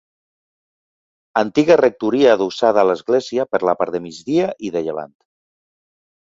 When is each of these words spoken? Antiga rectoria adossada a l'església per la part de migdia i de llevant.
Antiga 1.41 1.77
rectoria 1.81 2.33
adossada 2.39 2.83
a 2.85 2.87
l'església 2.93 3.47
per 3.55 3.63
la 3.71 3.79
part 3.83 3.97
de 3.99 4.05
migdia 4.09 4.51
i 4.71 4.77
de 4.79 4.87
llevant. 4.89 5.17